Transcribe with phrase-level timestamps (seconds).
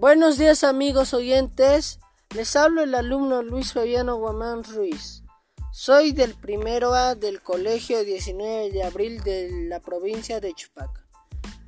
[0.00, 1.98] Buenos días amigos oyentes,
[2.32, 5.24] les hablo el alumno Luis Fabiano Guamán Ruiz.
[5.72, 11.04] Soy del primero A del Colegio 19 de Abril de la provincia de Chupaca.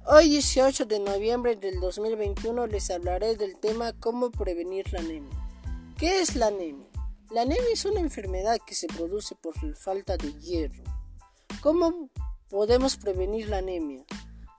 [0.06, 5.36] Hoy 18 de noviembre del 2021 les hablaré del tema cómo prevenir la anemia.
[5.98, 6.86] ¿Qué es la anemia?
[7.32, 10.84] La anemia es una enfermedad que se produce por falta de hierro.
[11.60, 12.10] ¿Cómo
[12.48, 14.04] podemos prevenir la anemia?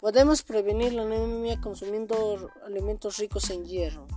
[0.01, 4.07] Podemos prevenir la anemia consumiendo alimentos ricos en hierro.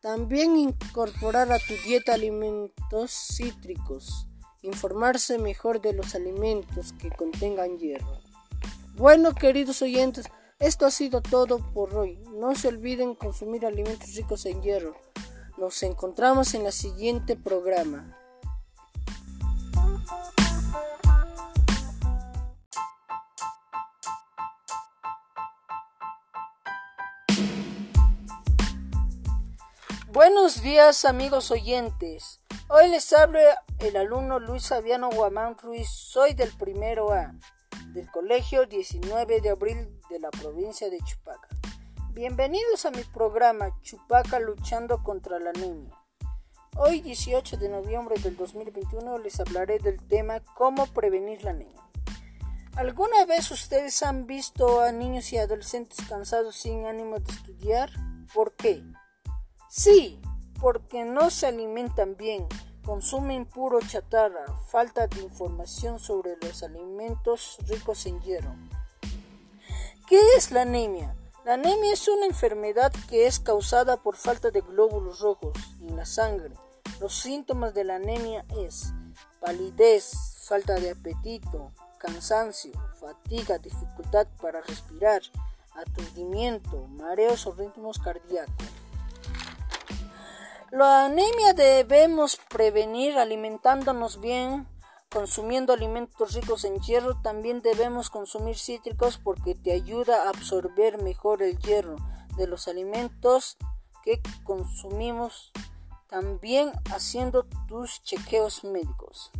[0.00, 4.28] También incorporar a tu dieta alimentos cítricos.
[4.62, 8.20] Informarse mejor de los alimentos que contengan hierro.
[8.94, 10.26] Bueno, queridos oyentes,
[10.60, 12.20] esto ha sido todo por hoy.
[12.36, 14.94] No se olviden consumir alimentos ricos en hierro.
[15.56, 18.16] Nos encontramos en el siguiente programa.
[30.18, 32.40] Buenos días amigos oyentes.
[32.66, 33.40] Hoy les habla
[33.78, 35.88] el alumno Luis Fabiano Guamán Ruiz.
[35.88, 37.36] Soy del primero A
[37.92, 41.46] del Colegio 19 de Abril de la provincia de Chupaca.
[42.14, 45.94] Bienvenidos a mi programa Chupaca luchando contra la anemia.
[46.76, 51.88] Hoy 18 de noviembre del 2021 les hablaré del tema cómo prevenir la anemia.
[52.74, 57.90] ¿Alguna vez ustedes han visto a niños y adolescentes cansados sin ánimo de estudiar?
[58.34, 58.82] ¿Por qué?
[59.68, 60.18] Sí,
[60.60, 62.46] porque no se alimentan bien,
[62.86, 68.54] consumen puro chatarra, falta de información sobre los alimentos ricos en hierro.
[70.08, 71.14] ¿Qué es la anemia?
[71.44, 76.06] La anemia es una enfermedad que es causada por falta de glóbulos rojos en la
[76.06, 76.54] sangre.
[76.98, 78.94] Los síntomas de la anemia es
[79.38, 80.12] palidez,
[80.46, 85.20] falta de apetito, cansancio, fatiga, dificultad para respirar,
[85.74, 88.77] aturdimiento, mareos o ritmos cardíacos.
[90.70, 94.68] La anemia debemos prevenir alimentándonos bien,
[95.10, 97.18] consumiendo alimentos ricos en hierro.
[97.22, 101.96] También debemos consumir cítricos porque te ayuda a absorber mejor el hierro
[102.36, 103.56] de los alimentos
[104.04, 105.52] que consumimos.
[106.06, 109.30] También haciendo tus chequeos médicos.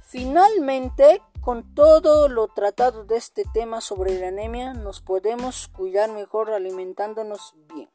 [0.00, 6.50] Finalmente, con todo lo tratado de este tema sobre la anemia, nos podemos cuidar mejor
[6.50, 7.90] alimentándonos bien.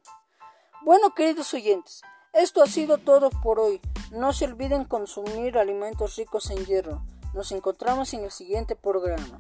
[0.86, 2.02] Bueno, queridos oyentes,
[2.34, 3.80] esto ha sido todo por hoy.
[4.12, 7.02] No se olviden consumir alimentos ricos en hierro.
[7.34, 9.40] Nos encontramos en el siguiente programa.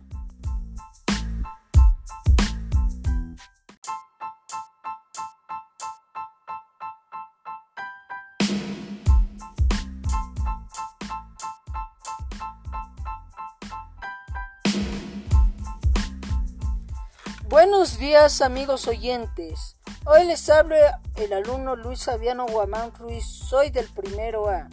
[17.49, 19.75] Buenos días amigos oyentes.
[20.05, 23.25] Hoy les habla el alumno Luis Fabiano Guamán Ruiz.
[23.25, 24.67] Soy del primero A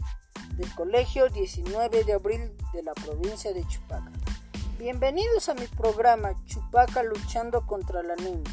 [0.55, 4.11] del Colegio 19 de Abril de la provincia de Chupaca.
[4.77, 8.51] Bienvenidos a mi programa Chupaca luchando contra la anemia.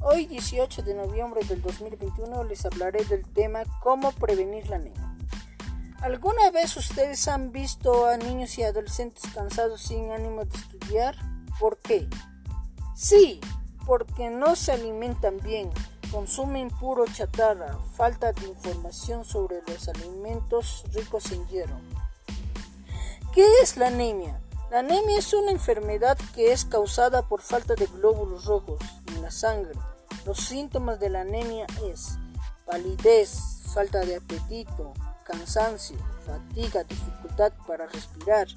[0.00, 5.14] Hoy 18 de noviembre del 2021 les hablaré del tema cómo prevenir la anemia.
[6.00, 11.16] ¿Alguna vez ustedes han visto a niños y adolescentes cansados sin ánimo de estudiar?
[11.60, 12.08] ¿Por qué?
[12.94, 13.42] Sí,
[13.86, 15.70] porque no se alimentan bien,
[16.10, 21.76] consumen puro chatarra, falta de información sobre los alimentos ricos en hierro.
[23.34, 24.40] ¿Qué es la anemia?
[24.70, 29.30] La anemia es una enfermedad que es causada por falta de glóbulos rojos en la
[29.30, 29.72] sangre.
[30.24, 32.18] Los síntomas de la anemia es
[32.66, 34.92] palidez, falta de apetito,
[35.24, 38.48] cansancio, fatiga, dificultad para respirar,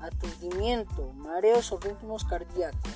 [0.00, 2.92] aturdimiento, mareos o ritmos cardíacos.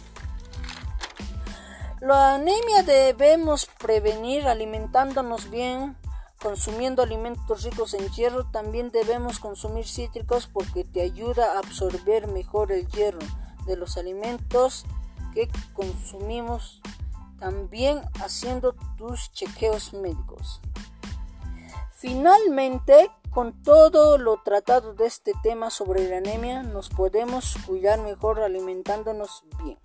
[2.07, 5.97] La anemia debemos prevenir alimentándonos bien,
[6.41, 8.49] consumiendo alimentos ricos en hierro.
[8.49, 13.19] También debemos consumir cítricos porque te ayuda a absorber mejor el hierro
[13.67, 14.85] de los alimentos
[15.35, 16.81] que consumimos.
[17.41, 20.61] También haciendo tus chequeos médicos.
[21.91, 28.39] Finalmente, con todo lo tratado de este tema sobre la anemia, nos podemos cuidar mejor
[28.39, 29.81] alimentándonos bien.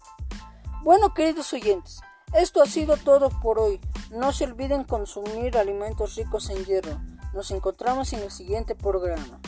[0.84, 2.02] Bueno, queridos oyentes,
[2.34, 3.80] esto ha sido todo por hoy.
[4.12, 7.00] No se olviden consumir alimentos ricos en hierro.
[7.34, 9.40] Nos encontramos en el siguiente programa.